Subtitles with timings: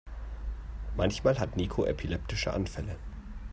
[0.97, 2.95] Manchmal hat Niko epileptische Anfälle.